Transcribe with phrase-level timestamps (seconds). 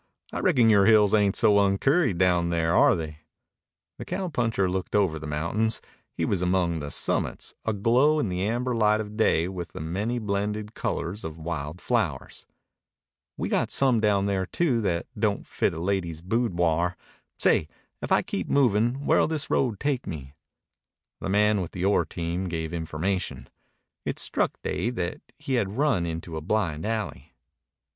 [0.33, 3.19] I reckon your hills ain't so uncurried down there, are they?"
[3.99, 5.79] The cowpuncher looked over the mountains.
[6.11, 10.17] He was among the summits, aglow in the amber light of day with the many
[10.17, 12.47] blended colors of wild flowers.
[13.37, 16.97] "We got some down there, too, that don't fit a lady's boodwar.
[17.37, 17.67] Say,
[18.01, 20.33] if I keep movin' where'll this road take me?"
[21.19, 23.49] The man with the ore team gave information.
[24.03, 27.35] It struck Dave that he had run into a blind alley.